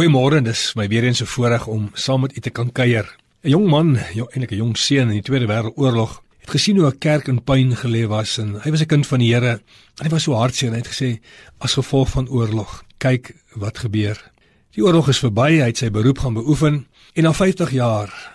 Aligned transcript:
Goeiemôre, 0.00 0.38
dis 0.40 0.60
my 0.78 0.86
weer 0.88 1.04
eens 1.04 1.20
'n 1.20 1.26
voorreg 1.26 1.66
om 1.66 1.90
saam 1.92 2.20
met 2.20 2.36
u 2.36 2.40
te 2.40 2.50
kan 2.50 2.72
kuier. 2.72 3.16
'n 3.42 3.50
Jong 3.50 3.68
man, 3.68 3.98
ja, 4.14 4.24
eintlik 4.32 4.50
'n 4.50 4.56
jong 4.56 4.76
seun 4.76 5.08
in 5.08 5.20
die 5.20 5.22
Tweede 5.22 5.46
Wêreldoorlog, 5.46 6.22
het 6.38 6.50
gesien 6.50 6.76
hoe 6.76 6.86
'n 6.86 6.98
kerk 6.98 7.28
in 7.28 7.44
pyn 7.44 7.76
gelê 7.76 8.06
was 8.08 8.38
en 8.38 8.54
hy 8.62 8.70
was 8.70 8.80
'n 8.80 8.86
kind 8.86 9.06
van 9.06 9.18
die 9.18 9.34
Here. 9.34 9.60
En 9.96 10.04
hy 10.04 10.08
was 10.08 10.22
so 10.22 10.32
hartseer 10.32 10.68
en 10.68 10.74
hy 10.74 10.80
het 10.80 10.94
gesê 10.94 11.20
as 11.58 11.74
gevolg 11.74 12.08
van 12.08 12.28
oorlog, 12.28 12.84
kyk 12.96 13.34
wat 13.54 13.78
gebeur. 13.78 14.30
Die 14.70 14.84
oorlog 14.84 15.08
is 15.08 15.18
verby, 15.18 15.60
hy 15.60 15.66
het 15.66 15.76
sy 15.76 15.90
beroep 15.90 16.18
gaan 16.18 16.34
beoefen 16.34 16.86
en 17.12 17.22
na 17.22 17.32
50 17.32 17.70
jaar 17.70 18.32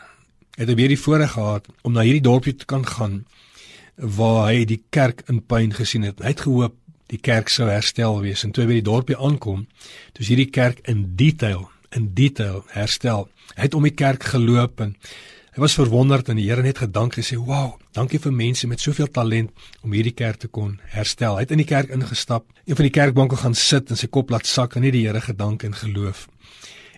het 0.58 0.68
hy 0.68 0.76
weer 0.76 0.88
die 0.88 1.00
voorreg 1.00 1.32
gehad 1.32 1.68
om 1.82 1.94
na 1.94 2.02
hierdie 2.02 2.22
dorpie 2.22 2.56
te 2.56 2.66
kan 2.66 2.86
gaan 2.86 3.26
waar 3.96 4.48
hy 4.52 4.66
die 4.66 4.84
kerk 4.90 5.24
in 5.28 5.46
pyn 5.46 5.74
gesien 5.74 6.04
het. 6.04 6.20
Hy 6.20 6.28
het 6.28 6.42
gehoop 6.42 6.76
die 7.12 7.22
kerk 7.22 7.52
sou 7.54 7.68
herstel 7.70 8.20
wees 8.24 8.44
en 8.46 8.54
toe 8.54 8.64
hy 8.64 8.70
by 8.70 8.80
die 8.80 8.90
dorpie 8.90 9.18
aankom, 9.18 9.66
toe 10.14 10.26
is 10.26 10.32
hierdie 10.32 10.50
kerk 10.52 10.82
in 10.90 11.06
detail, 11.20 11.68
in 11.96 12.12
detail 12.18 12.64
herstel. 12.74 13.28
Hy 13.56 13.68
het 13.68 13.78
om 13.78 13.86
die 13.86 13.96
kerk 13.96 14.26
geloop 14.34 14.82
en 14.84 14.96
hy 15.56 15.64
was 15.64 15.78
verwonderd 15.78 16.30
en 16.30 16.40
die 16.40 16.48
Here 16.50 16.64
net 16.66 16.82
gedank 16.84 17.16
en 17.16 17.24
sê, 17.24 17.38
"Wow, 17.38 17.80
dankie 17.94 18.20
vir 18.20 18.32
mense 18.32 18.68
met 18.68 18.80
soveel 18.80 19.08
talent 19.08 19.52
om 19.84 19.92
hierdie 19.92 20.14
kerk 20.14 20.38
te 20.40 20.48
kon 20.48 20.80
herstel." 20.84 21.36
Hy 21.36 21.42
het 21.42 21.52
in 21.52 21.64
die 21.64 21.66
kerk 21.66 21.90
ingestap, 21.90 22.46
een 22.66 22.76
van 22.76 22.84
die 22.84 22.92
kerkbanke 23.00 23.36
gaan 23.38 23.56
sit 23.56 23.90
en 23.90 23.98
sy 23.98 24.08
kop 24.08 24.30
laat 24.30 24.46
sak 24.46 24.76
en 24.76 24.82
net 24.82 24.94
die 24.94 25.08
Here 25.08 25.22
gedank 25.22 25.64
en 25.64 25.74
geloof. 25.74 26.28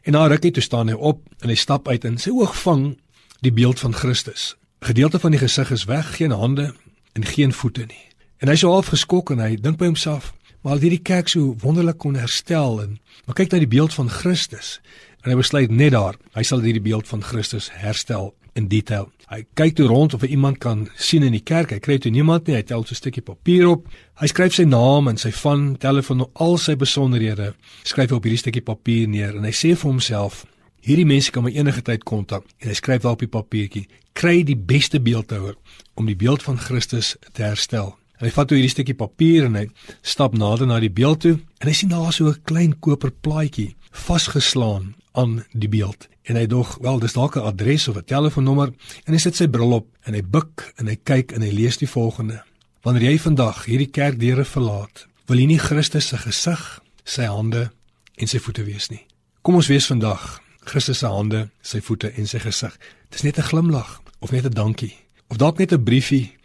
En 0.03 0.13
na 0.13 0.27
rukkie 0.27 0.51
toe 0.51 0.63
staan 0.63 0.87
hy 0.87 0.93
op 0.93 1.21
en 1.41 1.49
hy 1.49 1.55
stap 1.55 1.87
uit 1.87 2.05
en 2.05 2.17
sy 2.17 2.29
oog 2.29 2.55
vang 2.55 2.97
die 3.41 3.51
beeld 3.51 3.79
van 3.79 3.93
Christus. 3.93 4.55
Gedeelte 4.79 5.19
van 5.19 5.31
die 5.31 5.39
gesig 5.39 5.71
is 5.71 5.85
weg, 5.85 6.15
geen 6.15 6.31
hande 6.31 6.73
en 7.13 7.25
geen 7.25 7.53
voete 7.53 7.85
nie. 7.85 8.05
En 8.37 8.51
hy 8.51 8.55
sou 8.55 8.69
half 8.71 8.91
geskok 8.93 9.31
en 9.33 9.39
hy 9.41 9.55
dink 9.57 9.79
by 9.79 9.89
homself, 9.89 10.33
maar 10.61 10.75
al 10.75 10.83
hierdie 10.83 11.01
kerk 11.01 11.29
so 11.31 11.55
wonderlik 11.63 11.97
kon 11.97 12.17
herstel 12.19 12.81
en 12.83 12.97
maar 13.25 13.35
kyk 13.35 13.51
na 13.51 13.61
die 13.63 13.69
beeld 13.71 13.95
van 13.97 14.09
Christus. 14.13 14.77
En 15.23 15.31
hy 15.31 15.37
besluit 15.39 15.71
net 15.73 15.95
daar, 15.95 16.15
hy 16.37 16.43
sal 16.45 16.61
hierdie 16.61 16.83
beeld 16.83 17.07
van 17.09 17.23
Christus 17.25 17.71
herstel 17.73 18.33
in 18.57 18.67
detail. 18.71 19.09
Hy 19.27 19.41
kyk 19.59 19.75
toe 19.77 19.87
rond 19.89 20.13
of 20.15 20.23
hy 20.23 20.31
iemand 20.33 20.61
kan 20.63 20.85
sien 20.95 21.25
in 21.25 21.33
die 21.35 21.43
kerk. 21.43 21.73
Hy 21.75 21.81
kry 21.83 21.97
toe 22.01 22.11
niemand 22.13 22.47
nie. 22.47 22.55
Hy 22.55 22.63
tel 22.63 22.85
so 22.85 22.95
'n 22.95 23.01
stukkie 23.01 23.21
papier 23.21 23.67
op. 23.67 23.87
Hy 24.21 24.27
skryf 24.27 24.53
sy 24.53 24.63
naam 24.63 25.07
en 25.07 25.17
sy 25.17 25.31
van 25.31 25.75
telefoon 25.77 26.21
en 26.21 26.31
al 26.33 26.57
sy 26.57 26.75
besonderhede. 26.75 27.53
Skryf 27.83 28.11
op 28.11 28.23
hierdie 28.23 28.39
stukkie 28.39 28.63
papier 28.63 29.07
neer 29.07 29.35
en 29.35 29.43
hy 29.43 29.51
sê 29.51 29.75
vir 29.75 29.91
homself: 29.91 30.45
Hierdie 30.81 31.05
mense 31.05 31.31
kan 31.31 31.43
my 31.43 31.51
enige 31.51 31.81
tyd 31.81 32.03
kontak. 32.03 32.43
En 32.59 32.69
hy 32.69 32.73
skryf 32.73 33.01
daar 33.01 33.11
op 33.11 33.19
die 33.19 33.27
papiertjie: 33.27 33.87
Kry 34.13 34.43
die 34.43 34.55
beste 34.55 34.99
beeldhouer 34.99 35.55
om 35.95 36.05
die 36.05 36.15
beeld 36.15 36.43
van 36.43 36.57
Christus 36.57 37.15
te 37.33 37.43
herstel. 37.43 37.97
En 38.17 38.25
hy 38.25 38.33
vat 38.33 38.47
toe 38.49 38.57
hierdie 38.57 38.73
stukkie 38.73 38.97
papier 38.97 39.45
en 39.45 39.55
hy 39.59 39.67
stap 40.01 40.33
nader 40.33 40.67
na 40.67 40.79
die 40.81 40.93
beeld 40.93 41.21
toe 41.25 41.35
en 41.37 41.69
hy 41.69 41.73
sien 41.73 41.89
daar 41.89 42.13
so 42.13 42.29
'n 42.29 42.41
klein 42.43 42.73
koper 42.79 43.11
plaatjie 43.11 43.75
vasgeslaan 43.91 44.95
aan 45.13 45.43
die 45.53 45.69
beeld. 45.69 46.07
En 46.27 46.35
hy 46.35 46.45
dog, 46.45 46.77
wel, 46.81 46.99
dis 46.99 47.13
dalk 47.13 47.35
'n 47.35 47.45
adres 47.45 47.87
of 47.87 47.97
'n 47.97 48.03
telefoonnommer 48.05 48.73
en 49.05 49.13
hy 49.13 49.19
sit 49.19 49.35
sy 49.35 49.47
bril 49.47 49.73
op 49.73 49.87
en 50.03 50.13
hy 50.13 50.21
buig 50.21 50.73
en 50.77 50.87
hy 50.87 50.97
kyk 51.03 51.31
en 51.31 51.41
hy 51.41 51.51
lees 51.51 51.77
die 51.77 51.89
volgende: 51.89 52.43
Wanneer 52.81 53.11
jy 53.11 53.19
vandag 53.19 53.65
hierdie 53.65 53.91
kerkdeure 53.91 54.45
verlaat, 54.45 55.07
wil 55.27 55.37
jy 55.37 55.45
nie 55.45 55.59
Christus 55.59 56.07
se 56.07 56.17
gesig, 56.17 56.81
sy 57.03 57.23
hande 57.23 57.71
en 58.17 58.27
sy 58.27 58.39
voete 58.39 58.63
wees 58.63 58.89
nie. 58.89 59.05
Kom 59.41 59.55
ons 59.55 59.67
wees 59.67 59.85
vandag 59.85 60.41
Christus 60.65 60.99
se 60.99 61.07
hande, 61.07 61.49
sy 61.61 61.81
voete 61.81 62.11
en 62.17 62.27
sy 62.27 62.39
gesig. 62.39 62.77
Dis 63.09 63.23
net 63.23 63.37
'n 63.37 63.49
glimlag 63.49 64.01
of 64.19 64.31
net 64.31 64.45
'n 64.45 64.53
dankie 64.53 64.95
of 65.27 65.37
dalk 65.37 65.57
net 65.57 65.71
'n 65.71 65.83
briefie 65.83 66.35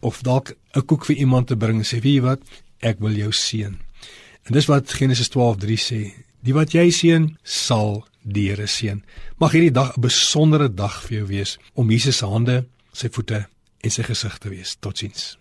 of 0.00 0.22
dalk 0.22 0.54
'n 0.76 0.84
koek 0.84 1.06
vir 1.08 1.16
iemand 1.16 1.46
te 1.48 1.56
bring 1.56 1.80
sê 1.84 2.00
wie 2.04 2.20
wat 2.20 2.40
ek 2.80 3.00
wil 3.00 3.16
jou 3.16 3.32
seën. 3.32 3.74
En 4.46 4.52
dis 4.52 4.68
wat 4.68 4.92
Genesis 4.92 5.28
12:3 5.28 5.80
sê, 5.80 6.00
die 6.44 6.54
wat 6.54 6.74
jy 6.74 6.90
seën 6.90 7.36
sal 7.42 8.04
die 8.22 8.48
Here 8.50 8.66
seën. 8.66 9.02
Mag 9.38 9.52
hierdie 9.52 9.72
dag 9.72 9.96
'n 9.96 10.00
besondere 10.00 10.68
dag 10.68 11.02
vir 11.02 11.18
jou 11.18 11.26
wees 11.26 11.58
om 11.74 11.90
Jesus 11.90 12.16
se 12.16 12.26
hande, 12.26 12.66
sy 12.92 13.08
voete 13.08 13.46
en 13.80 13.90
sy 13.90 14.02
gesig 14.02 14.38
te 14.38 14.48
wees. 14.48 14.76
Totsiens. 14.80 15.38